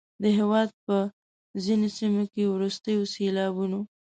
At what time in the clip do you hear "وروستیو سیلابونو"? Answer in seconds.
2.53-3.79